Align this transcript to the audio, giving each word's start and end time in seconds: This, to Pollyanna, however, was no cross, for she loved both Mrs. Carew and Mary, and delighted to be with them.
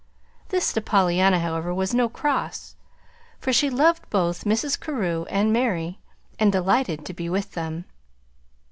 This, 0.49 0.73
to 0.73 0.81
Pollyanna, 0.81 1.37
however, 1.37 1.71
was 1.75 1.93
no 1.93 2.09
cross, 2.09 2.75
for 3.37 3.53
she 3.53 3.69
loved 3.69 4.09
both 4.09 4.45
Mrs. 4.45 4.79
Carew 4.79 5.25
and 5.29 5.53
Mary, 5.53 5.99
and 6.39 6.51
delighted 6.51 7.05
to 7.05 7.13
be 7.13 7.29
with 7.29 7.51
them. 7.51 7.85